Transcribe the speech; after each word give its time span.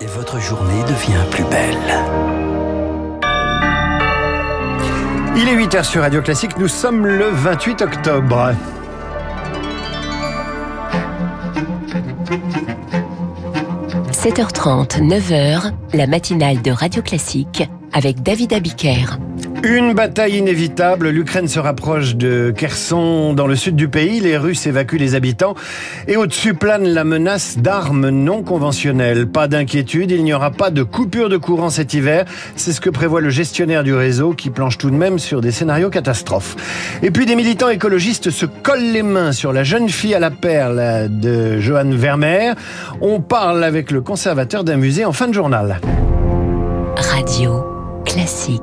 Et 0.00 0.06
votre 0.06 0.38
journée 0.40 0.82
devient 0.82 1.24
plus 1.30 1.44
belle. 1.44 1.76
Il 5.36 5.48
est 5.48 5.56
8h 5.56 5.84
sur 5.84 6.02
Radio 6.02 6.20
Classique, 6.22 6.58
nous 6.58 6.68
sommes 6.68 7.06
le 7.06 7.28
28 7.28 7.82
octobre.– 7.82 8.52
7h30, 14.12 15.00
9h, 15.00 15.72
la 15.94 16.06
matinale 16.06 16.60
de 16.60 16.70
Radio 16.70 17.00
Classique 17.02 17.68
avec 17.92 18.22
David 18.22 18.52
Abiker. 18.52 19.18
Une 19.62 19.94
bataille 19.94 20.36
inévitable. 20.36 21.08
L'Ukraine 21.08 21.48
se 21.48 21.58
rapproche 21.58 22.14
de 22.14 22.52
Kherson 22.56 23.32
dans 23.34 23.46
le 23.46 23.56
sud 23.56 23.74
du 23.74 23.88
pays. 23.88 24.20
Les 24.20 24.36
Russes 24.36 24.66
évacuent 24.66 24.98
les 24.98 25.14
habitants. 25.14 25.54
Et 26.06 26.16
au-dessus 26.16 26.54
plane 26.54 26.84
la 26.84 27.04
menace 27.04 27.58
d'armes 27.58 28.10
non 28.10 28.42
conventionnelles. 28.42 29.26
Pas 29.26 29.48
d'inquiétude, 29.48 30.10
il 30.10 30.24
n'y 30.24 30.32
aura 30.32 30.50
pas 30.50 30.70
de 30.70 30.82
coupure 30.82 31.28
de 31.28 31.36
courant 31.36 31.70
cet 31.70 31.94
hiver. 31.94 32.24
C'est 32.54 32.72
ce 32.72 32.80
que 32.80 32.90
prévoit 32.90 33.20
le 33.20 33.30
gestionnaire 33.30 33.82
du 33.82 33.94
réseau 33.94 34.32
qui 34.32 34.50
planche 34.50 34.78
tout 34.78 34.90
de 34.90 34.96
même 34.96 35.18
sur 35.18 35.40
des 35.40 35.50
scénarios 35.50 35.90
catastrophes. 35.90 36.56
Et 37.02 37.10
puis 37.10 37.26
des 37.26 37.36
militants 37.36 37.70
écologistes 37.70 38.30
se 38.30 38.46
collent 38.46 38.92
les 38.92 39.02
mains 39.02 39.32
sur 39.32 39.52
la 39.52 39.64
jeune 39.64 39.88
fille 39.88 40.14
à 40.14 40.20
la 40.20 40.30
perle 40.30 41.08
de 41.10 41.58
Johan 41.58 41.90
Vermeer. 41.90 42.54
On 43.00 43.20
parle 43.20 43.64
avec 43.64 43.90
le 43.90 44.00
conservateur 44.00 44.64
d'un 44.64 44.76
musée 44.76 45.04
en 45.04 45.12
fin 45.12 45.28
de 45.28 45.34
journal. 45.34 45.80
Radio 46.96 47.64
classique. 48.04 48.62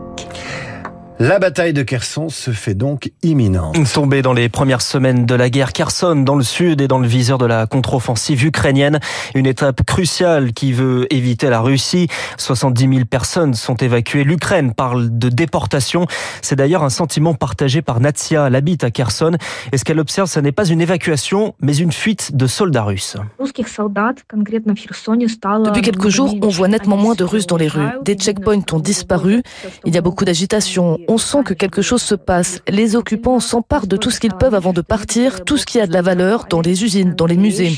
La 1.24 1.40
bataille 1.40 1.72
de 1.72 1.84
Kherson 1.84 2.28
se 2.28 2.52
fait 2.52 2.74
donc 2.74 3.10
imminente. 3.24 3.78
Tombée 3.94 4.22
dans 4.22 4.34
les 4.34 4.50
premières 4.50 4.82
semaines 4.82 5.26
de 5.26 5.36
la 5.36 5.50
guerre, 5.50 5.72
Kherson 5.72 6.18
dans 6.18 6.36
le 6.36 6.44
sud 6.44 6.82
et 6.82 6.90
dans 6.90 7.00
le 7.00 7.08
viseur 7.08 7.38
de 7.38 7.46
la 7.46 7.66
contre-offensive 7.66 8.44
ukrainienne. 8.44 9.00
Une 9.34 9.46
étape 9.46 9.84
cruciale 9.86 10.52
qui 10.52 10.74
veut 10.74 11.08
éviter 11.14 11.50
la 11.50 11.62
Russie. 11.62 12.10
70 12.38 12.90
000 12.94 13.06
personnes 13.06 13.54
sont 13.54 13.76
évacuées. 13.76 14.26
L'Ukraine 14.26 14.74
parle 14.74 15.18
de 15.18 15.30
déportation. 15.30 16.08
C'est 16.42 16.58
d'ailleurs 16.58 16.84
un 16.84 16.90
sentiment 16.90 17.36
partagé 17.36 17.82
par 17.82 18.02
Natsia. 18.02 18.48
Elle 18.48 18.56
habite 18.56 18.84
à 18.84 18.92
Kherson. 18.92 19.38
Et 19.72 19.78
ce 19.78 19.86
qu'elle 19.86 20.02
observe, 20.02 20.28
ce 20.28 20.42
n'est 20.42 20.52
pas 20.52 20.66
une 20.66 20.82
évacuation, 20.82 21.56
mais 21.62 21.78
une 21.78 21.94
fuite 21.94 22.36
de 22.36 22.48
soldats 22.48 22.84
russes. 22.84 23.16
Depuis 25.64 25.82
quelques 25.82 26.10
jours, 26.10 26.36
on 26.42 26.50
voit 26.50 26.68
nettement 26.68 26.98
moins 26.98 27.16
de 27.16 27.24
Russes 27.24 27.48
dans 27.48 27.56
les 27.56 27.70
rues. 27.70 27.88
Des 28.04 28.16
checkpoints 28.16 28.66
ont 28.74 28.80
disparu. 28.80 29.42
Il 29.86 29.96
y 29.96 29.98
a 29.98 30.02
beaucoup 30.02 30.26
d'agitation 30.26 31.00
on 31.14 31.20
sent 31.20 31.44
que 31.46 31.54
quelque 31.54 31.84
chose 31.84 32.02
se 32.02 32.16
passe. 32.16 32.62
Les 32.68 32.96
occupants 32.96 33.40
s'emparent 33.40 33.86
de 33.86 33.98
tout 33.98 34.10
ce 34.10 34.20
qu'ils 34.20 34.34
peuvent 34.34 34.56
avant 34.56 34.74
de 34.74 34.82
partir, 34.82 35.44
tout 35.44 35.58
ce 35.58 35.66
qui 35.68 35.80
a 35.80 35.86
de 35.86 35.94
la 35.94 36.02
valeur 36.02 36.48
dans 36.50 36.60
les 36.60 36.84
usines, 36.84 37.14
dans 37.14 37.28
les 37.28 37.38
musées. 37.38 37.72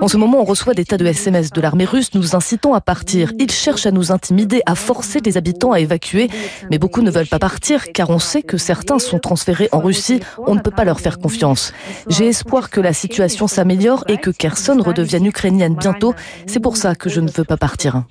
En 0.00 0.08
ce 0.08 0.16
moment, 0.16 0.40
on 0.40 0.44
reçoit 0.44 0.74
des 0.74 0.84
tas 0.84 0.96
de 0.96 1.06
SMS 1.06 1.52
de 1.52 1.60
l'armée 1.60 1.84
russe 1.84 2.12
nous 2.14 2.34
incitant 2.34 2.74
à 2.74 2.80
partir. 2.80 3.32
Ils 3.38 3.52
cherchent 3.52 3.86
à 3.86 3.92
nous 3.92 4.10
intimider, 4.10 4.62
à 4.66 4.74
forcer 4.74 5.20
les 5.24 5.36
habitants 5.36 5.70
à 5.70 5.78
évacuer, 5.78 6.28
mais 6.72 6.78
beaucoup 6.78 7.02
ne 7.02 7.10
veulent 7.12 7.28
pas 7.28 7.38
partir 7.38 7.92
car 7.92 8.10
on 8.10 8.18
sait 8.18 8.42
que 8.42 8.58
certains 8.58 8.98
sont 8.98 9.20
transférés 9.20 9.68
en 9.70 9.78
Russie. 9.78 10.18
On 10.38 10.56
ne 10.56 10.60
peut 10.60 10.72
pas 10.72 10.84
leur 10.84 10.98
faire 10.98 11.20
confiance. 11.20 11.72
J'ai 12.08 12.26
espoir 12.26 12.68
que 12.68 12.80
la 12.80 12.92
situation 12.92 13.46
s'améliore 13.46 14.02
et 14.08 14.16
que 14.16 14.30
Kherson 14.30 14.82
redevienne 14.84 15.26
ukrainienne 15.26 15.76
bientôt. 15.76 16.14
C'est 16.48 16.60
pour 16.60 16.76
ça 16.76 16.96
que 16.96 17.08
je 17.08 17.20
ne 17.20 17.30
veux 17.30 17.44
pas 17.44 17.56
partir. 17.56 18.02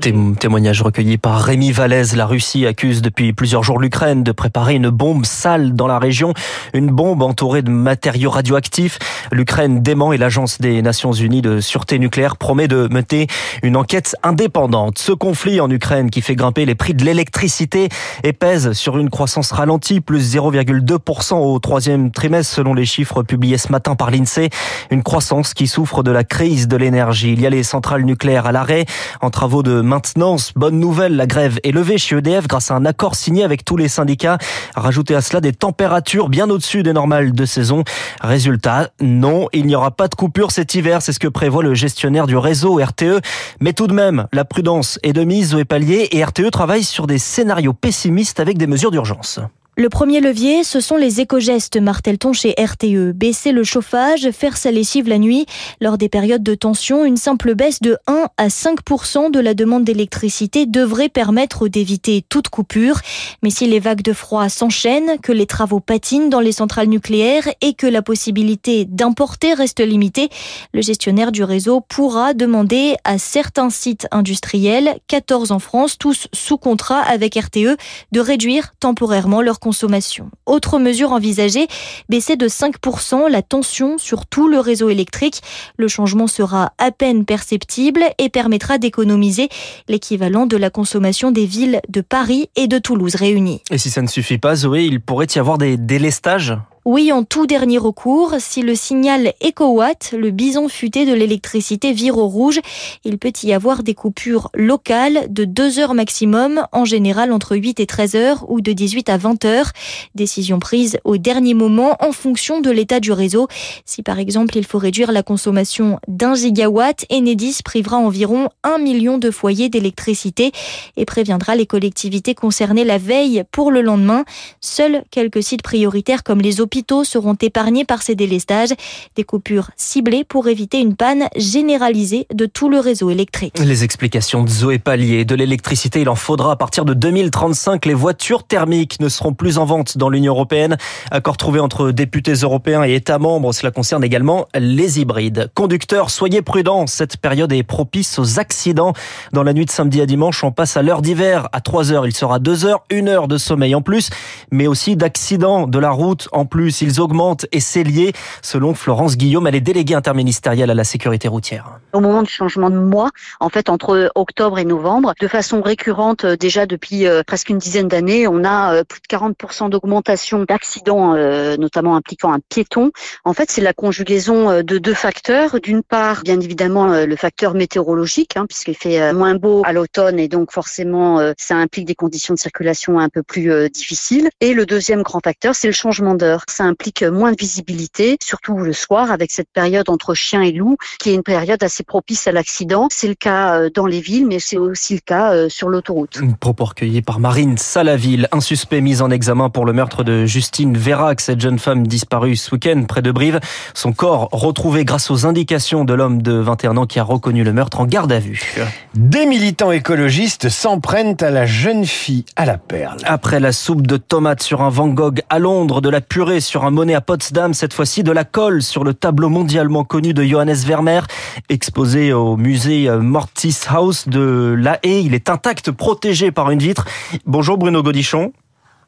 Témoignage 0.00 0.82
recueilli 0.82 1.16
par 1.16 1.40
Rémi 1.40 1.72
Vallès. 1.72 2.14
La 2.14 2.26
Russie 2.26 2.66
accuse 2.66 3.00
depuis 3.00 3.32
plusieurs 3.32 3.62
jours 3.62 3.78
l'Ukraine 3.78 4.22
de 4.22 4.32
préparer 4.32 4.74
une 4.74 4.90
bombe 4.90 5.24
sale 5.24 5.74
dans 5.74 5.86
la 5.86 5.98
région, 5.98 6.34
une 6.74 6.88
bombe 6.88 7.22
entourée 7.22 7.62
de 7.62 7.70
matériaux 7.70 8.30
radioactifs. 8.30 8.98
L'Ukraine 9.32 9.82
dément 9.82 10.12
et 10.12 10.18
l'Agence 10.18 10.60
des 10.60 10.82
Nations 10.82 11.12
Unies 11.12 11.42
de 11.42 11.60
sûreté 11.60 11.98
nucléaire 11.98 12.36
promet 12.36 12.68
de 12.68 12.88
mener 12.90 13.28
une 13.62 13.76
enquête 13.76 14.16
indépendante. 14.22 14.98
Ce 14.98 15.12
conflit 15.12 15.60
en 15.60 15.70
Ukraine 15.70 16.10
qui 16.10 16.20
fait 16.20 16.34
grimper 16.34 16.66
les 16.66 16.74
prix 16.74 16.94
de 16.94 17.04
l'électricité 17.04 17.88
et 18.22 18.32
pèse 18.32 18.72
sur 18.72 18.98
une 18.98 19.10
croissance 19.10 19.52
ralentie, 19.52 20.00
plus 20.00 20.34
0,2% 20.34 21.34
au 21.36 21.58
troisième 21.58 22.10
trimestre 22.10 22.54
selon 22.54 22.74
les 22.74 22.84
chiffres 22.84 23.22
publiés 23.22 23.58
ce 23.58 23.72
matin 23.72 23.94
par 23.94 24.10
l'INSEE. 24.10 24.50
Une 24.90 25.02
croissance 25.02 25.54
qui 25.54 25.66
souffre 25.66 26.02
de 26.02 26.10
la 26.10 26.24
crise 26.24 26.68
de 26.68 26.76
l'énergie. 26.76 27.32
Il 27.32 27.40
y 27.40 27.46
a 27.46 27.50
les 27.50 27.62
centrales 27.62 28.04
nucléaires 28.04 28.46
à 28.46 28.52
l'arrêt 28.52 28.84
en 29.22 29.30
travaux 29.30 29.62
de 29.62 29.80
maintenance. 29.84 30.52
Bonne 30.56 30.80
nouvelle, 30.80 31.16
la 31.16 31.26
grève 31.26 31.58
est 31.62 31.70
levée 31.70 31.98
chez 31.98 32.16
EDF 32.16 32.48
grâce 32.48 32.70
à 32.70 32.74
un 32.74 32.84
accord 32.84 33.14
signé 33.14 33.44
avec 33.44 33.64
tous 33.64 33.76
les 33.76 33.88
syndicats. 33.88 34.38
Rajouter 34.74 35.14
à 35.14 35.20
cela 35.20 35.40
des 35.40 35.52
températures 35.52 36.28
bien 36.28 36.50
au-dessus 36.50 36.82
des 36.82 36.92
normales 36.92 37.32
de 37.32 37.44
saison. 37.44 37.84
Résultat, 38.20 38.90
non, 39.00 39.48
il 39.52 39.66
n'y 39.66 39.76
aura 39.76 39.90
pas 39.90 40.08
de 40.08 40.14
coupure 40.14 40.50
cet 40.50 40.74
hiver, 40.74 41.02
c'est 41.02 41.12
ce 41.12 41.20
que 41.20 41.28
prévoit 41.28 41.62
le 41.62 41.74
gestionnaire 41.74 42.26
du 42.26 42.36
réseau 42.36 42.80
RTE. 42.82 43.20
Mais 43.60 43.72
tout 43.72 43.86
de 43.86 43.94
même, 43.94 44.26
la 44.32 44.44
prudence 44.44 44.98
est 45.02 45.12
de 45.12 45.24
mise 45.24 45.54
au 45.54 45.64
palier 45.64 46.08
et 46.12 46.24
RTE 46.24 46.50
travaille 46.50 46.84
sur 46.84 47.06
des 47.06 47.18
scénarios 47.18 47.74
pessimistes 47.74 48.40
avec 48.40 48.58
des 48.58 48.66
mesures 48.66 48.90
d'urgence. 48.90 49.40
Le 49.76 49.88
premier 49.88 50.20
levier, 50.20 50.62
ce 50.62 50.78
sont 50.78 50.94
les 50.94 51.20
éco-gestes, 51.20 51.78
martèle-t-on 51.78 52.32
chez 52.32 52.54
RTE. 52.56 53.10
Baisser 53.12 53.50
le 53.50 53.64
chauffage, 53.64 54.30
faire 54.30 54.56
sa 54.56 54.70
lessive 54.70 55.08
la 55.08 55.18
nuit. 55.18 55.46
Lors 55.80 55.98
des 55.98 56.08
périodes 56.08 56.44
de 56.44 56.54
tension, 56.54 57.04
une 57.04 57.16
simple 57.16 57.56
baisse 57.56 57.82
de 57.82 57.96
1 58.06 58.28
à 58.36 58.46
5% 58.46 59.32
de 59.32 59.40
la 59.40 59.52
demande 59.52 59.82
d'électricité 59.82 60.66
devrait 60.66 61.08
permettre 61.08 61.66
d'éviter 61.66 62.24
toute 62.28 62.50
coupure. 62.50 63.00
Mais 63.42 63.50
si 63.50 63.66
les 63.66 63.80
vagues 63.80 64.02
de 64.02 64.12
froid 64.12 64.48
s'enchaînent, 64.48 65.18
que 65.20 65.32
les 65.32 65.46
travaux 65.46 65.80
patinent 65.80 66.30
dans 66.30 66.38
les 66.38 66.52
centrales 66.52 66.86
nucléaires 66.86 67.48
et 67.60 67.74
que 67.74 67.88
la 67.88 68.00
possibilité 68.00 68.84
d'importer 68.84 69.54
reste 69.54 69.80
limitée, 69.80 70.28
le 70.72 70.82
gestionnaire 70.82 71.32
du 71.32 71.42
réseau 71.42 71.80
pourra 71.80 72.32
demander 72.32 72.94
à 73.02 73.18
certains 73.18 73.70
sites 73.70 74.06
industriels, 74.12 75.00
14 75.08 75.50
en 75.50 75.58
France, 75.58 75.98
tous 75.98 76.28
sous 76.32 76.58
contrat 76.58 77.00
avec 77.00 77.34
RTE, 77.34 77.76
de 78.12 78.20
réduire 78.20 78.70
temporairement 78.78 79.42
leur 79.42 79.58
consommation. 79.64 80.30
Autre 80.44 80.78
mesure 80.78 81.12
envisagée, 81.12 81.68
baisser 82.10 82.36
de 82.36 82.48
5% 82.48 83.30
la 83.30 83.40
tension 83.40 83.96
sur 83.96 84.26
tout 84.26 84.46
le 84.46 84.60
réseau 84.60 84.90
électrique. 84.90 85.40
Le 85.78 85.88
changement 85.88 86.26
sera 86.26 86.74
à 86.76 86.90
peine 86.90 87.24
perceptible 87.24 88.02
et 88.18 88.28
permettra 88.28 88.76
d'économiser 88.76 89.48
l'équivalent 89.88 90.44
de 90.44 90.58
la 90.58 90.68
consommation 90.68 91.30
des 91.30 91.46
villes 91.46 91.80
de 91.88 92.02
Paris 92.02 92.50
et 92.56 92.66
de 92.66 92.76
Toulouse 92.78 93.14
réunies. 93.14 93.62
Et 93.70 93.78
si 93.78 93.88
ça 93.88 94.02
ne 94.02 94.06
suffit 94.06 94.36
pas, 94.36 94.54
Zoé, 94.54 94.84
il 94.84 95.00
pourrait 95.00 95.28
y 95.34 95.38
avoir 95.38 95.56
des 95.56 95.78
délestages? 95.78 96.54
Oui, 96.84 97.12
en 97.12 97.24
tout 97.24 97.46
dernier 97.46 97.78
recours, 97.78 98.34
si 98.38 98.60
le 98.60 98.74
signal 98.74 99.32
EcoWatt, 99.42 100.12
le 100.12 100.30
bison 100.30 100.68
futé 100.68 101.06
de 101.06 101.14
l'électricité, 101.14 101.94
vire 101.94 102.18
au 102.18 102.28
rouge, 102.28 102.60
il 103.04 103.16
peut 103.16 103.32
y 103.42 103.54
avoir 103.54 103.82
des 103.82 103.94
coupures 103.94 104.50
locales 104.52 105.32
de 105.32 105.46
2 105.46 105.78
heures 105.78 105.94
maximum, 105.94 106.66
en 106.72 106.84
général 106.84 107.32
entre 107.32 107.56
8 107.56 107.80
et 107.80 107.86
13 107.86 108.16
heures 108.16 108.44
ou 108.50 108.60
de 108.60 108.72
18 108.72 109.08
à 109.08 109.16
20 109.16 109.46
heures. 109.46 109.70
Décision 110.14 110.58
prise 110.58 110.98
au 111.04 111.16
dernier 111.16 111.54
moment 111.54 111.96
en 112.00 112.12
fonction 112.12 112.60
de 112.60 112.70
l'état 112.70 113.00
du 113.00 113.12
réseau. 113.12 113.48
Si 113.86 114.02
par 114.02 114.18
exemple 114.18 114.58
il 114.58 114.66
faut 114.66 114.78
réduire 114.78 115.10
la 115.10 115.22
consommation 115.22 115.98
d'un 116.06 116.34
gigawatt, 116.34 117.06
Enedis 117.10 117.60
privera 117.64 117.96
environ 117.96 118.50
1 118.62 118.76
million 118.76 119.16
de 119.16 119.30
foyers 119.30 119.70
d'électricité 119.70 120.52
et 120.98 121.06
préviendra 121.06 121.56
les 121.56 121.64
collectivités 121.64 122.34
concernées 122.34 122.84
la 122.84 122.98
veille 122.98 123.44
pour 123.52 123.70
le 123.70 123.80
lendemain. 123.80 124.26
Seuls 124.60 125.02
quelques 125.10 125.42
sites 125.42 125.62
prioritaires 125.62 126.22
comme 126.22 126.42
les 126.42 126.60
hôpitaux 126.60 126.73
hôpitaux 126.74 127.04
seront 127.04 127.36
épargnés 127.40 127.84
par 127.84 128.02
ces 128.02 128.16
délestages. 128.16 128.70
Des 129.14 129.22
coupures 129.22 129.70
ciblées 129.76 130.24
pour 130.24 130.48
éviter 130.48 130.80
une 130.80 130.96
panne 130.96 131.28
généralisée 131.36 132.26
de 132.34 132.46
tout 132.46 132.68
le 132.68 132.80
réseau 132.80 133.10
électrique. 133.10 133.56
Les 133.60 133.84
explications 133.84 134.42
de 134.42 134.48
Zoé 134.48 134.80
Pallier. 134.80 135.24
De 135.24 135.36
l'électricité, 135.36 136.00
il 136.00 136.08
en 136.08 136.16
faudra 136.16 136.50
à 136.50 136.56
partir 136.56 136.84
de 136.84 136.92
2035. 136.92 137.86
Les 137.86 137.94
voitures 137.94 138.42
thermiques 138.42 138.98
ne 138.98 139.08
seront 139.08 139.34
plus 139.34 139.58
en 139.58 139.66
vente 139.66 139.98
dans 139.98 140.08
l'Union 140.08 140.32
européenne. 140.32 140.76
Accord 141.12 141.36
trouvé 141.36 141.60
entre 141.60 141.92
députés 141.92 142.32
européens 142.32 142.82
et 142.82 142.96
États 142.96 143.20
membres. 143.20 143.52
Cela 143.52 143.70
concerne 143.70 144.02
également 144.02 144.48
les 144.58 144.98
hybrides. 144.98 145.52
Conducteurs, 145.54 146.10
soyez 146.10 146.42
prudents. 146.42 146.88
Cette 146.88 147.18
période 147.18 147.52
est 147.52 147.62
propice 147.62 148.18
aux 148.18 148.40
accidents. 148.40 148.94
Dans 149.32 149.44
la 149.44 149.52
nuit 149.52 149.64
de 149.64 149.70
samedi 149.70 150.00
à 150.00 150.06
dimanche, 150.06 150.42
on 150.42 150.50
passe 150.50 150.76
à 150.76 150.82
l'heure 150.82 151.02
d'hiver. 151.02 151.48
À 151.52 151.60
3 151.60 151.92
heures, 151.92 152.06
il 152.08 152.16
sera 152.16 152.40
2 152.40 152.64
heures, 152.64 152.82
1 152.90 153.06
heure 153.06 153.28
de 153.28 153.38
sommeil 153.38 153.76
en 153.76 153.80
plus, 153.80 154.10
mais 154.50 154.66
aussi 154.66 154.96
d'accidents 154.96 155.68
de 155.68 155.78
la 155.78 155.92
route 155.92 156.28
en 156.32 156.46
plus 156.46 156.63
ils 156.68 157.00
augmentent 157.00 157.46
et 157.52 157.60
c'est 157.60 157.84
lié, 157.84 158.12
selon 158.42 158.74
Florence 158.74 159.16
Guillaume, 159.16 159.46
elle 159.46 159.54
est 159.54 159.60
déléguée 159.60 159.94
interministérielle 159.94 160.70
à 160.70 160.74
la 160.74 160.84
sécurité 160.84 161.28
routière. 161.28 161.80
Au 161.92 162.00
moment 162.00 162.22
du 162.22 162.30
changement 162.30 162.70
de 162.70 162.78
mois, 162.78 163.10
en 163.40 163.48
fait, 163.48 163.68
entre 163.68 164.10
octobre 164.14 164.58
et 164.58 164.64
novembre, 164.64 165.14
de 165.20 165.28
façon 165.28 165.62
récurrente, 165.62 166.24
euh, 166.24 166.36
déjà 166.36 166.66
depuis 166.66 167.06
euh, 167.06 167.22
presque 167.26 167.48
une 167.50 167.58
dizaine 167.58 167.88
d'années, 167.88 168.26
on 168.26 168.44
a 168.44 168.74
euh, 168.74 168.84
plus 168.84 169.00
de 169.00 169.16
40% 169.16 169.70
d'augmentation 169.70 170.44
d'accidents, 170.44 171.14
notamment 171.58 171.96
impliquant 171.96 172.32
un 172.32 172.40
piéton. 172.48 172.90
En 173.24 173.32
fait, 173.32 173.50
c'est 173.50 173.60
la 173.60 173.72
conjugaison 173.72 174.62
de 174.62 174.78
deux 174.78 174.94
facteurs. 174.94 175.60
D'une 175.60 175.82
part, 175.82 176.22
bien 176.22 176.40
évidemment, 176.40 176.86
le 176.86 177.16
facteur 177.16 177.54
météorologique, 177.54 178.36
hein, 178.36 178.46
puisqu'il 178.48 178.74
fait 178.74 179.12
moins 179.12 179.34
beau 179.34 179.62
à 179.64 179.72
l'automne 179.72 180.18
et 180.18 180.28
donc 180.28 180.52
forcément, 180.52 181.20
ça 181.38 181.56
implique 181.56 181.86
des 181.86 181.94
conditions 181.94 182.34
de 182.34 182.38
circulation 182.38 182.98
un 182.98 183.08
peu 183.08 183.22
plus 183.22 183.70
difficiles. 183.70 184.28
Et 184.40 184.54
le 184.54 184.66
deuxième 184.66 185.02
grand 185.02 185.20
facteur, 185.22 185.54
c'est 185.54 185.68
le 185.68 185.72
changement 185.72 186.14
d'heure 186.14 186.44
Ça 186.54 186.62
implique 186.62 187.02
moins 187.02 187.32
de 187.32 187.36
visibilité, 187.36 188.16
surtout 188.22 188.58
le 188.58 188.72
soir, 188.72 189.10
avec 189.10 189.32
cette 189.32 189.48
période 189.52 189.90
entre 189.90 190.14
chien 190.14 190.40
et 190.40 190.52
loup, 190.52 190.76
qui 191.00 191.10
est 191.10 191.14
une 191.14 191.24
période 191.24 191.60
assez 191.64 191.82
propice 191.82 192.28
à 192.28 192.32
l'accident. 192.32 192.86
C'est 192.92 193.08
le 193.08 193.16
cas 193.16 193.56
euh, 193.56 193.70
dans 193.74 193.86
les 193.86 194.00
villes, 194.00 194.28
mais 194.28 194.38
c'est 194.38 194.56
aussi 194.56 194.94
le 194.94 195.00
cas 195.00 195.32
euh, 195.32 195.48
sur 195.48 195.68
l'autoroute. 195.68 196.20
Propos 196.38 196.66
recueillis 196.66 197.02
par 197.02 197.18
Marine 197.18 197.58
Salaville, 197.58 198.28
un 198.30 198.38
suspect 198.38 198.80
mis 198.80 199.02
en 199.02 199.10
examen 199.10 199.50
pour 199.50 199.66
le 199.66 199.72
meurtre 199.72 200.04
de 200.04 200.26
Justine 200.26 200.78
Vérac, 200.78 201.20
cette 201.20 201.40
jeune 201.40 201.58
femme 201.58 201.88
disparue 201.88 202.36
ce 202.36 202.54
week-end 202.54 202.84
près 202.86 203.02
de 203.02 203.10
Brive. 203.10 203.40
Son 203.74 203.92
corps 203.92 204.28
retrouvé 204.30 204.84
grâce 204.84 205.10
aux 205.10 205.26
indications 205.26 205.84
de 205.84 205.92
l'homme 205.92 206.22
de 206.22 206.34
21 206.34 206.76
ans 206.76 206.86
qui 206.86 207.00
a 207.00 207.02
reconnu 207.02 207.42
le 207.42 207.52
meurtre 207.52 207.80
en 207.80 207.84
garde 207.84 208.12
à 208.12 208.20
vue. 208.20 208.54
Des 208.94 209.26
militants 209.26 209.72
écologistes 209.72 210.48
s'en 210.50 210.78
prennent 210.78 211.16
à 211.20 211.30
la 211.30 211.46
jeune 211.46 211.84
fille 211.84 212.24
à 212.36 212.46
la 212.46 212.58
perle. 212.58 212.98
Après 213.02 213.40
la 213.40 213.50
soupe 213.50 213.84
de 213.88 213.96
tomates 213.96 214.44
sur 214.44 214.62
un 214.62 214.68
Van 214.68 214.86
Gogh 214.86 215.20
à 215.28 215.40
Londres, 215.40 215.80
de 215.80 215.88
la 215.88 216.00
purée 216.00 216.42
sur 216.44 216.64
un 216.64 216.70
Monet 216.70 216.94
à 216.94 217.00
Potsdam, 217.00 217.54
cette 217.54 217.74
fois-ci 217.74 218.02
de 218.02 218.12
la 218.12 218.24
colle 218.24 218.62
sur 218.62 218.84
le 218.84 218.94
tableau 218.94 219.28
mondialement 219.28 219.84
connu 219.84 220.14
de 220.14 220.22
Johannes 220.22 220.54
Vermeer, 220.54 221.06
exposé 221.48 222.12
au 222.12 222.36
musée 222.36 222.88
Mortis 222.90 223.58
House 223.68 224.08
de 224.08 224.54
La 224.58 224.78
Haye. 224.82 225.06
Il 225.06 225.14
est 225.14 225.30
intact, 225.30 225.70
protégé 225.70 226.30
par 226.30 226.50
une 226.50 226.60
vitre. 226.60 226.86
Bonjour 227.26 227.58
Bruno 227.58 227.82
Godichon. 227.82 228.32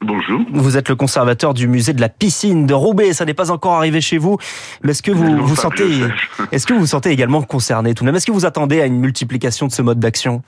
Bonjour. 0.02 0.40
Vous 0.52 0.76
êtes 0.76 0.88
le 0.88 0.96
conservateur 0.96 1.54
du 1.54 1.68
musée 1.68 1.92
de 1.92 2.00
la 2.00 2.08
piscine 2.08 2.66
de 2.66 2.74
Roubaix. 2.74 3.12
Ça 3.12 3.24
n'est 3.24 3.34
pas 3.34 3.50
encore 3.50 3.74
arrivé 3.74 4.00
chez 4.00 4.18
vous. 4.18 4.36
Mais 4.82 4.90
est-ce 4.90 5.02
que 5.02 5.10
vous 5.10 5.46
vous 5.46 5.56
sentez, 5.56 5.88
est-ce 6.52 6.66
que 6.66 6.74
vous 6.74 6.80
vous 6.80 6.86
sentez 6.86 7.10
également 7.10 7.42
concerné 7.42 7.94
tout 7.94 8.04
de 8.04 8.06
même? 8.06 8.16
Est-ce 8.16 8.26
que 8.26 8.32
vous 8.32 8.44
attendez 8.44 8.80
à 8.80 8.86
une 8.86 9.00
multiplication 9.00 9.66
de 9.66 9.72
ce 9.72 9.82
mode 9.82 9.98
d'action? 9.98 10.42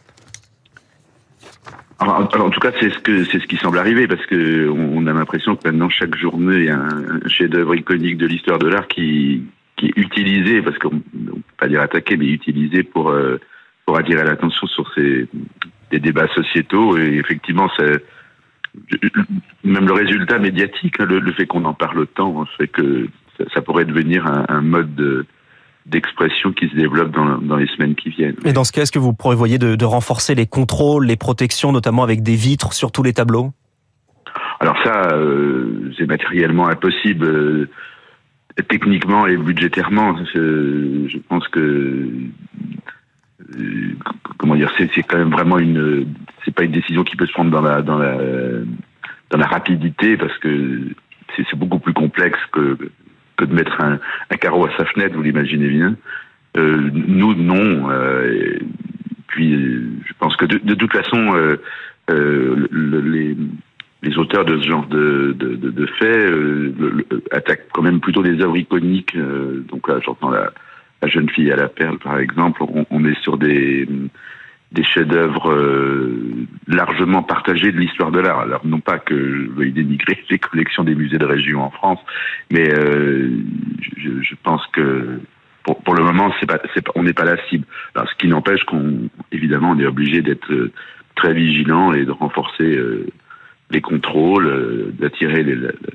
En, 2.01 2.51
tout 2.51 2.61
cas, 2.61 2.73
c'est 2.81 2.91
ce 2.91 2.99
que 2.99 3.25
c'est 3.25 3.41
ce 3.41 3.47
qui 3.47 3.57
semble 3.57 3.79
arriver 3.79 4.07
parce 4.07 4.25
que 4.27 4.69
on, 4.69 5.07
a 5.07 5.13
l'impression 5.13 5.57
que 5.57 5.67
maintenant 5.67 5.89
chaque 5.89 6.17
journée 6.17 6.59
il 6.59 6.65
y 6.67 6.71
a 6.71 6.79
un, 6.79 7.29
chef-d'œuvre 7.29 7.75
iconique 7.75 8.19
de 8.19 8.27
l'histoire 8.27 8.59
de 8.59 8.69
l'art 8.69 8.87
qui 8.87 9.43
qui 9.77 9.87
est 9.87 9.97
utilisé 9.97 10.63
parce 10.63 10.79
qu'on 10.79 10.91
peut 10.91 11.41
pas 11.59 11.69
dire 11.69 11.81
attaqué, 11.81 12.17
mais 12.17 12.27
utilisé 12.27 12.83
pour 12.85 13.11
euh, 13.11 13.39
pour 13.85 13.99
attirer 13.99 14.25
l'attention 14.25 14.67
sur 14.69 14.93
ces 14.95 15.27
des 15.91 15.99
débats 15.99 16.29
sociétaux. 16.29 16.97
Et 16.99 17.17
effectivement 17.17 17.69
même 19.65 19.87
le 19.87 19.93
résultat 19.93 20.39
médiatique, 20.39 21.01
hein, 21.01 21.07
le, 21.07 21.33
fait 21.33 21.47
qu'on 21.47 21.65
en 21.65 21.75
parle 21.75 21.99
autant, 22.01 22.45
fait 22.57 22.69
que 22.69 23.09
ça, 23.55 23.63
pourrait 23.63 23.85
devenir 23.85 24.27
un, 24.27 24.61
mode 24.61 25.27
d'expression 25.89 26.53
qui 26.53 26.69
se 26.69 26.75
développe 26.75 27.11
dans, 27.11 27.57
les 27.57 27.67
semaines 27.69 27.95
qui 27.95 28.11
viennent. 28.11 28.37
Et 28.45 28.53
dans 28.53 28.65
ce 28.65 28.73
cas, 28.73 28.83
est-ce 28.83 28.93
que 28.93 28.99
vous 28.99 29.15
prévoyez 29.15 29.59
de, 29.59 29.75
de 29.75 29.85
renforcer 29.85 30.35
les 30.35 30.47
contrôles, 30.47 31.07
les 31.07 31.17
protections, 31.17 31.73
notamment 31.73 32.03
avec 32.03 32.23
des 32.23 32.35
vitres 32.35 32.73
sur 32.73 32.93
tous 32.93 33.03
les 33.03 33.13
tableaux? 33.13 33.53
Alors 34.61 34.77
ça, 34.83 35.09
euh, 35.13 35.93
c'est 35.97 36.07
matériellement 36.07 36.69
impossible. 36.69 37.27
Euh, 37.27 37.69
techniquement 38.69 39.27
et 39.27 39.37
budgétairement, 39.37 40.17
je, 40.35 41.17
pense 41.29 41.47
que 41.47 41.61
euh, 41.61 42.11
comment 44.37 44.57
dire, 44.57 44.73
c'est 44.77 44.89
quand 45.05 45.19
même 45.19 45.31
vraiment 45.31 45.59
une, 45.59 46.09
c'est 46.45 46.53
pas 46.53 46.65
une 46.65 46.73
décision 46.73 47.05
qui 47.05 47.15
peut 47.15 47.27
se 47.27 47.33
prendre 47.33 47.53
dans 47.53 47.61
la 47.61 47.83
dans 47.83 47.99
la 47.99 48.17
dans 49.31 49.39
la 49.39 49.47
rapidité 49.47 50.17
parce 50.17 50.37
que 50.39 50.89
c'est 51.37 51.55
beaucoup 51.55 51.79
plus 51.79 51.93
complexe 51.93 52.41
que 52.53 52.77
que 53.39 53.45
de 53.45 53.55
mettre 53.55 53.81
un, 53.81 53.99
carreau 54.37 54.67
à 54.67 54.77
sa 54.77 54.85
fenêtre, 54.85 55.15
vous 55.15 55.23
l'imaginez 55.23 55.69
bien. 55.69 55.97
Euh, 56.57 56.91
nous, 56.93 57.35
non. 57.35 57.91
Euh, 57.91 58.59
puis, 59.29 59.53
je 60.07 60.13
pense 60.19 60.37
que 60.37 60.45
de, 60.45 60.75
toute 60.75 60.93
façon, 60.93 61.35
euh, 61.35 61.57
euh 62.11 62.67
les, 64.03 64.17
auteurs 64.17 64.45
de 64.45 64.59
ce 64.61 64.69
genre 64.69 64.87
de, 64.87 65.35
de, 65.37 65.55
de, 65.57 65.71
de 65.71 65.87
faits 65.99 66.31
euh, 66.31 66.73
attaquent 67.31 67.67
quand 67.73 67.83
même 67.83 68.01
plutôt 68.01 68.23
des 68.23 68.41
œuvres 68.43 68.57
iconiques. 68.57 69.17
Euh, 69.17 69.65
donc 69.69 69.89
là, 69.89 69.99
j'entends 70.05 70.31
la, 70.31 70.53
la 71.03 71.09
jeune 71.09 71.29
fille 71.29 71.51
à 71.53 71.57
la 71.57 71.69
perle, 71.69 71.99
par 71.99 72.19
exemple. 72.19 72.63
On, 72.63 72.87
on 72.91 73.05
est 73.05 73.21
sur 73.23 73.39
des 73.39 73.89
des 74.73 74.85
chefs-d'œuvre 74.85 75.51
euh, 75.51 76.47
largement 76.67 77.23
partagés 77.23 77.73
de 77.73 77.79
l'histoire 77.79 78.11
de 78.11 78.21
l'art. 78.21 78.41
Alors 78.41 78.67
non 78.67 78.81
pas 78.81 78.99
que 78.99 79.17
je 79.17 79.51
veuille 79.51 79.73
dénigrer 79.73 80.23
les 80.31 80.39
collections 80.39 80.85
des 80.85 80.95
musées 80.95 81.19
de 81.19 81.25
région 81.25 81.63
en 81.63 81.71
France, 81.71 82.01
mais 82.51 82.69
euh, 82.69 83.31
je, 83.97 84.23
je, 84.23 84.35
pense 84.43 84.67
que 84.69 85.21
pour, 85.65 85.83
pour 85.83 85.95
le 85.95 86.05
moment, 86.05 86.33
c'est 86.39 86.47
pas, 86.47 86.59
pas, 86.59 86.93
on 86.95 87.03
n'est 87.03 87.15
pas 87.15 87.25
la 87.25 87.43
cible. 87.49 87.65
Alors, 87.95 88.09
ce 88.11 88.15
qui 88.17 88.29
n'empêche 88.29 88.65
qu'on, 88.65 89.09
évidemment, 89.33 89.71
on 89.71 89.79
est 89.79 89.87
obligé 89.87 90.21
d'être 90.21 90.53
euh, 90.53 90.71
très 91.15 91.33
vigilant 91.33 91.93
et 91.95 92.05
de 92.05 92.11
renforcer 92.11 92.77
euh, 92.77 93.07
les 93.71 93.81
contrôles, 93.81 94.93
d'attirer 94.99 95.45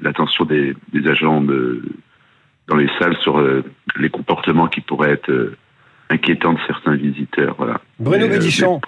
l'attention 0.01 0.45
des, 0.45 0.75
des 0.91 1.09
agents 1.09 1.41
de, 1.41 1.81
dans 2.67 2.75
les 2.75 2.89
salles 2.99 3.17
sur 3.17 3.43
les 3.97 4.09
comportements 4.09 4.67
qui 4.67 4.81
pourraient 4.81 5.13
être 5.13 5.53
inquiétant 6.09 6.53
de 6.53 6.59
certains 6.67 6.95
visiteurs. 6.95 7.55
Voilà. 7.57 7.79
Bruno 7.99 8.25
euh, 8.25 8.29
Godichon, 8.29 8.81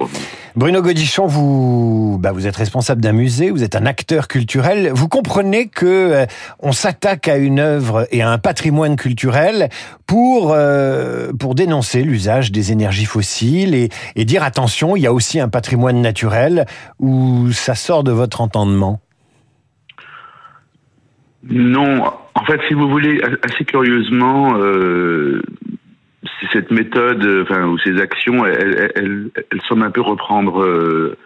Bruno 0.56 0.82
Godichon, 0.82 1.26
vous, 1.28 2.18
bah, 2.20 2.32
vous 2.32 2.48
êtes 2.48 2.56
responsable 2.56 3.02
d'un 3.02 3.14
musée, 3.14 3.52
vous 3.52 3.64
êtes 3.64 3.76
un 3.76 3.86
acteur 3.86 4.28
culturel. 4.28 4.92
Vous 4.94 5.08
comprenez 5.08 5.68
que 5.68 5.86
euh, 5.86 6.26
on 6.60 6.72
s'attaque 6.72 7.28
à 7.28 7.38
une 7.38 7.60
œuvre 7.60 8.08
et 8.12 8.22
à 8.22 8.30
un 8.30 8.38
patrimoine 8.38 8.96
culturel 8.96 9.70
pour 10.06 10.54
euh, 10.54 11.32
pour 11.40 11.56
dénoncer 11.56 12.04
l'usage 12.04 12.52
des 12.52 12.72
énergies 12.72 13.06
fossiles 13.06 13.74
et, 13.74 13.90
et 14.16 14.26
dire 14.26 14.44
attention, 14.44 14.96
il 14.96 15.02
y 15.02 15.08
a 15.08 15.14
aussi 15.14 15.40
un 15.40 15.50
patrimoine 15.50 16.02
naturel 16.02 16.66
où 17.00 17.52
ça 17.52 17.76
sort 17.76 18.04
de 18.04 18.12
votre 18.12 18.42
entendement. 18.42 19.02
Non, 21.48 22.04
en 22.34 22.46
fait, 22.46 22.60
si 22.68 22.74
vous 22.74 22.90
voulez, 22.90 23.22
assez 23.44 23.66
curieusement, 23.66 24.58
euh, 24.58 25.42
cette 26.52 26.72
méthode, 26.72 27.24
euh, 27.24 27.44
enfin, 27.44 27.66
ou 27.66 27.78
ces 27.80 28.00
actions, 28.00 28.46
elles, 28.46 28.92
elles, 28.96 29.30
elles 29.36 29.62
semblent 29.68 29.84
un 29.84 29.92
peu 29.92 30.02
reprendre 30.02 30.64
euh, 30.64 31.18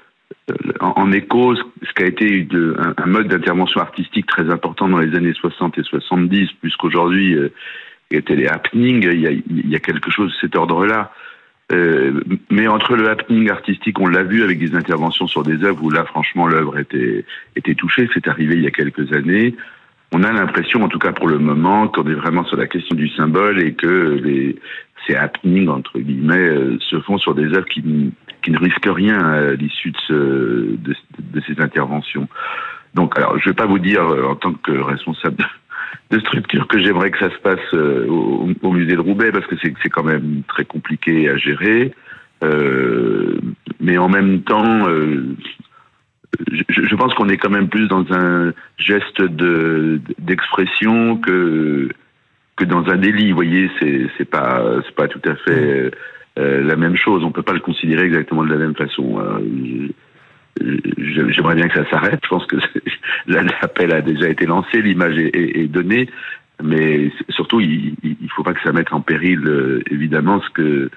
en, 0.80 1.12
écho 1.12 1.56
ce 1.56 1.94
qui 1.95 2.04
a 2.04 2.07
été 2.07 2.48
un, 2.98 3.06
mode 3.06 3.27
d'intervention 3.27 3.81
artistique 3.81 4.27
très 4.27 4.50
important 4.50 4.88
dans 4.88 5.00
les 5.00 5.16
années 5.16 5.33
60 5.33 5.77
et 5.77 5.83
70, 5.83 6.50
puisqu'aujourd'hui, 6.62 7.36
euh, 7.36 7.50
les 8.12 8.48
happenings, 8.48 9.04
il 9.04 9.19
y 9.19 9.27
a, 9.27 9.31
il 9.31 9.69
y 9.69 9.75
a 9.75 9.80
quelque 9.80 10.12
chose 10.12 10.31
de 10.31 10.38
cet 10.42 10.56
ordre-là. 10.56 11.12
Euh, 11.72 12.22
mais 12.50 12.68
entre 12.68 12.95
le 12.95 13.10
happening 13.10 13.50
artistique, 13.50 14.00
on 14.00 14.07
l'a 14.07 14.24
vu 14.24 14.44
avec 14.44 14.57
des 14.57 14.75
interventions 14.75 15.27
sur 15.27 15.44
des 15.44 15.63
œuvres 15.63 15.83
où 15.83 15.92
là, 15.92 16.04
franchement, 16.06 16.48
l'œuvre 16.48 16.80
était, 16.80 17.25
était 17.56 17.75
touchée. 17.75 18.10
C'est 18.13 18.27
arrivé 18.27 18.56
il 18.56 18.63
y 18.63 18.68
a 18.68 18.72
quelques 18.72 19.13
années. 19.13 19.56
On 20.12 20.24
a 20.24 20.32
l'impression, 20.32 20.82
en 20.84 20.88
tout 20.88 20.98
cas 20.98 21.12
pour 21.12 21.28
le 21.28 21.38
moment, 21.38 21.88
qu'on 21.88 22.08
est 22.08 22.16
vraiment 22.16 22.44
sur 22.46 22.58
la 22.58 22.66
question 22.66 22.96
du 22.96 23.10
symbole 23.10 23.62
et 23.62 23.74
que 23.74 24.56
ces 25.08 25.16
happenings, 25.16 25.68
entre 25.68 26.00
guillemets, 26.00 26.50
euh, 26.50 26.78
se 26.80 27.00
font 27.01 27.18
sur 27.18 27.36
des 27.36 27.46
œuvres 27.54 27.68
qui, 27.68 27.84
ne 27.84 28.58
risquent 28.58 28.89
rien 28.89 29.20
à 29.20 29.51
l'issue 29.51 29.92
de, 29.92 29.98
ce, 30.08 30.13
de, 30.13 31.42
ces 31.48 31.62
interventions. 31.62 32.28
Donc, 32.96 33.16
alors, 33.18 33.38
je 33.38 33.48
ne 33.48 33.51
vais 33.51 33.56
pas 33.56 33.68
vous 33.68 33.78
dire, 33.78 34.01
euh, 34.01 34.25
en 34.25 34.36
tant 34.36 34.54
que 34.54 34.72
responsable 34.72 35.38
de 36.10 36.20
structure, 36.20 36.68
que 36.68 36.80
j'aimerais 36.82 37.12
que 37.12 37.20
ça 37.20 37.30
se 37.30 37.38
passe 37.38 37.60
euh, 37.75 38.08
au, 38.08 38.72
musée 38.72 38.96
de 38.96 39.01
Roubaix, 39.01 39.32
parce 39.32 39.46
que 39.46 39.56
c'est 39.62 39.89
quand 39.89 40.04
même 40.04 40.42
très 40.48 40.66
compliqué 40.66 41.30
à 41.30 41.38
gérer. 41.38 41.94
Mais 43.82 43.98
en 43.98 44.10
même 44.10 44.42
temps, 44.42 44.88
je, 46.69 46.95
pense 46.95 47.13
qu'on 47.15 47.29
est 47.29 47.38
quand 47.38 47.50
même 47.50 47.69
plus 47.69 47.88
dans 47.88 48.05
un 48.12 48.53
geste 48.77 49.21
d'expression 50.19 51.17
que 51.17 51.89
que 52.55 52.65
dans 52.65 52.88
un 52.89 52.98
délit. 52.98 53.29
Vous 53.29 53.36
voyez, 53.36 53.69
c'est 53.79 54.07
c'est 54.17 54.29
pas 54.29 54.63
c'est 54.86 54.95
pas 54.95 55.07
tout 55.07 55.21
à 55.25 55.36
fait 55.36 55.91
euh, 56.38 56.63
la 56.63 56.75
même 56.75 56.95
chose. 56.95 57.24
On 57.24 57.31
peut 57.31 57.41
pas 57.41 57.53
le 57.53 57.59
considérer 57.59 58.03
exactement 58.03 58.43
de 58.43 58.51
la 58.51 58.57
même 58.57 58.75
façon. 58.75 59.19
Euh, 59.19 59.89
j'aimerais 60.98 61.55
bien 61.55 61.67
que 61.67 61.83
ça 61.83 61.89
s'arrête. 61.89 62.19
Je 62.24 62.29
pense 62.29 62.45
que 62.45 62.57
l'appel 63.27 63.93
a 63.93 64.01
déjà 64.01 64.29
été 64.29 64.45
lancé, 64.45 64.81
l'image 64.81 65.17
est, 65.17 65.36
est, 65.36 65.67
donnée, 65.67 66.09
mais 66.62 67.12
surtout 67.29 67.59
il, 67.59 67.95
il 68.03 68.29
faut 68.36 68.43
pas 68.43 68.53
que 68.53 68.62
ça 68.63 68.71
mette 68.71 68.93
en 68.93 69.01
péril 69.01 69.41
euh, 69.48 69.81
évidemment 69.89 70.41
ce 70.41 70.50
que 70.50 70.89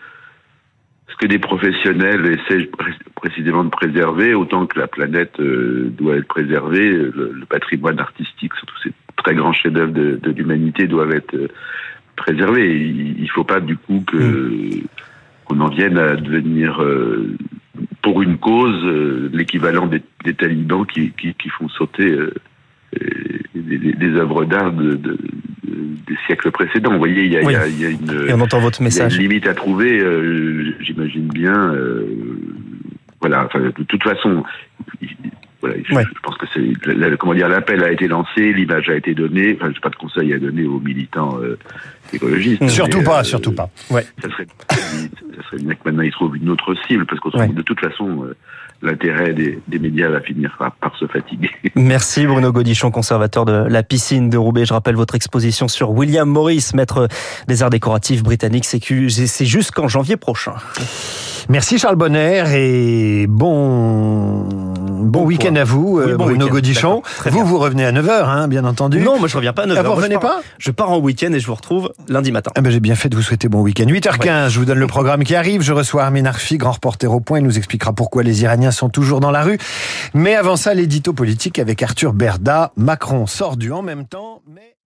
ce 1.12 1.16
que 1.16 1.26
des 1.26 1.38
professionnels 1.38 2.26
essaient 2.26 2.68
précisément 3.14 3.62
de 3.64 3.68
préserver, 3.70 4.34
autant 4.34 4.66
que 4.66 4.78
la 4.78 4.88
planète 4.88 5.40
doit 5.40 6.16
être 6.16 6.26
préservée, 6.26 6.88
le, 6.90 7.32
le 7.34 7.46
patrimoine 7.46 8.00
artistique, 8.00 8.54
surtout 8.54 8.74
ces 8.82 8.92
très 9.22 9.34
grands 9.34 9.52
chefs-d'œuvre 9.52 9.92
de, 9.92 10.16
de 10.16 10.30
l'humanité 10.32 10.86
doivent 10.86 11.12
être 11.12 11.34
euh, 11.34 11.48
préservés. 12.16 12.76
Il 12.76 13.22
ne 13.22 13.28
faut 13.28 13.44
pas 13.44 13.60
du 13.60 13.76
coup 13.76 14.02
que 14.06 14.16
mm. 14.16 14.82
qu'on 15.44 15.60
en 15.60 15.68
vienne 15.68 15.98
à 15.98 16.16
devenir 16.16 16.82
euh, 16.82 17.36
pour 18.02 18.22
une 18.22 18.38
cause 18.38 18.84
euh, 18.84 19.30
l'équivalent 19.32 19.86
des, 19.86 20.02
des, 20.24 20.34
talibans 20.34 20.86
qui, 20.86 21.12
qui, 21.12 21.34
qui 21.34 21.48
font 21.50 21.68
sauter 21.68 22.10
euh, 22.10 22.32
des, 23.54 23.78
des, 23.78 24.14
œuvres 24.16 24.44
d'art 24.44 24.72
de, 24.72 24.94
de, 24.96 25.16
des 26.06 26.16
siècles 26.26 26.50
précédents. 26.50 26.92
Vous 26.92 26.98
voyez, 26.98 27.24
il 27.24 27.32
y 27.32 27.38
a, 27.38 27.42
oui. 27.42 27.52
y 27.52 27.56
a, 27.56 27.66
y 27.66 27.86
a 27.86 27.90
une, 27.90 28.28
Et 28.28 28.32
on 28.32 28.40
entend 28.40 28.60
votre 28.60 28.82
message. 28.82 29.16
une 29.16 29.22
limite 29.22 29.46
à 29.46 29.54
trouver, 29.54 29.98
j'imagine 30.80 31.28
bien. 31.28 31.74
voilà, 33.20 33.44
enfin, 33.46 33.60
de 33.60 33.84
toute 33.84 34.02
façon, 34.02 34.42
voilà, 35.62 35.76
je, 35.78 35.94
je 35.94 36.20
pense 36.22 36.36
que 36.36 36.46
c'est 36.52 37.16
comment 37.16 37.34
dire 37.34 37.48
l'appel 37.48 37.84
a 37.84 37.92
été 37.92 38.08
lancé, 38.08 38.52
l'image 38.52 38.88
a 38.88 38.96
été 38.96 39.14
donnée. 39.14 39.56
Enfin, 39.56 39.70
j'ai 39.72 39.80
pas 39.80 39.90
de 39.90 39.96
conseil 39.96 40.34
à 40.34 40.38
donner 40.38 40.64
aux 40.64 40.80
militants 40.80 41.38
euh, 41.40 41.56
écologistes. 42.12 42.68
Surtout 42.68 42.98
mais, 42.98 43.04
pas, 43.04 43.20
euh, 43.20 43.24
surtout 43.24 43.52
pas. 43.52 43.70
Ouais. 43.88 44.04
Ça 44.20 44.28
serait, 44.30 44.46
ça 44.68 45.42
serait 45.48 45.62
bien 45.62 45.74
que 45.74 45.80
maintenant 45.84 46.02
ils 46.02 46.10
trouvent 46.10 46.36
une 46.36 46.50
autre 46.50 46.74
cible 46.88 47.06
parce 47.06 47.20
que 47.20 47.38
ouais. 47.38 47.48
de 47.48 47.62
toute 47.62 47.80
façon. 47.80 48.24
Euh, 48.24 48.36
l'intérêt 48.84 49.32
des, 49.32 49.60
des, 49.68 49.78
médias 49.78 50.08
va 50.08 50.20
finir 50.20 50.56
par, 50.58 50.72
par, 50.72 50.96
se 50.96 51.06
fatiguer. 51.06 51.50
Merci 51.76 52.26
Bruno 52.26 52.50
Godichon, 52.50 52.90
conservateur 52.90 53.44
de 53.44 53.52
la 53.52 53.84
piscine 53.84 54.28
de 54.28 54.36
Roubaix. 54.36 54.64
Je 54.64 54.72
rappelle 54.72 54.96
votre 54.96 55.14
exposition 55.14 55.68
sur 55.68 55.90
William 55.90 56.28
Morris, 56.28 56.70
maître 56.74 57.06
des 57.46 57.62
arts 57.62 57.70
décoratifs 57.70 58.24
britanniques. 58.24 58.64
C'est 58.64 59.44
jusqu'en 59.44 59.86
janvier 59.86 60.16
prochain. 60.16 60.54
Merci 61.48 61.78
Charles 61.78 61.94
Bonner 61.94 62.42
et 62.54 63.26
bon 63.28 64.48
bon, 65.12 65.24
week-end 65.24 65.54
à 65.56 65.64
vous, 65.64 66.00
oui, 66.00 66.12
bon 66.14 66.24
Bruno 66.24 66.48
Godichon. 66.48 67.02
Vous, 67.24 67.30
bien. 67.30 67.44
vous 67.44 67.58
revenez 67.58 67.84
à 67.84 67.92
9h, 67.92 68.24
hein, 68.24 68.48
bien 68.48 68.64
entendu. 68.64 69.00
Non, 69.00 69.18
moi 69.18 69.28
je 69.28 69.36
reviens 69.36 69.52
pas 69.52 69.62
à 69.62 69.66
9h. 69.66 69.76
Ah, 69.78 69.82
vous 69.82 69.94
revenez 69.94 70.18
pas? 70.18 70.40
Je 70.58 70.70
pars 70.70 70.90
en 70.90 70.98
week-end 70.98 71.32
et 71.32 71.40
je 71.40 71.46
vous 71.46 71.54
retrouve 71.54 71.92
lundi 72.08 72.32
matin. 72.32 72.50
Ah 72.54 72.60
ben, 72.60 72.70
J'ai 72.70 72.80
bien 72.80 72.94
fait 72.94 73.08
de 73.08 73.16
vous 73.16 73.22
souhaiter 73.22 73.48
bon 73.48 73.60
week-end. 73.60 73.84
8h15, 73.84 74.44
ouais. 74.44 74.50
je 74.50 74.58
vous 74.58 74.64
donne 74.64 74.78
le 74.78 74.86
programme 74.86 75.24
qui 75.24 75.34
arrive. 75.34 75.62
Je 75.62 75.72
reçois 75.72 76.04
Armin 76.04 76.24
Arfi, 76.24 76.58
grand 76.58 76.72
reporter 76.72 77.12
au 77.12 77.20
point. 77.20 77.38
Il 77.38 77.44
nous 77.44 77.58
expliquera 77.58 77.92
pourquoi 77.92 78.22
les 78.22 78.42
Iraniens 78.42 78.70
sont 78.70 78.88
toujours 78.88 79.20
dans 79.20 79.30
la 79.30 79.42
rue. 79.42 79.58
Mais 80.14 80.34
avant 80.34 80.56
ça, 80.56 80.74
l'édito 80.74 81.12
politique 81.12 81.58
avec 81.58 81.82
Arthur 81.82 82.12
Berda. 82.12 82.72
Macron 82.76 83.26
sort 83.26 83.56
du 83.56 83.72
en 83.72 83.82
même 83.82 84.06
temps, 84.06 84.42
mais... 84.46 84.74